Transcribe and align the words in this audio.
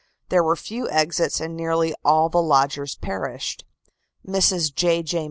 There 0.29 0.41
were 0.43 0.55
few 0.55 0.89
exits 0.89 1.39
and 1.39 1.55
nearly 1.55 1.93
all 2.03 2.27
the 2.27 2.41
lodgers 2.41 2.95
perished. 2.95 3.65
Mrs. 4.27 4.73
J. 4.73 5.03
J. 5.03 5.19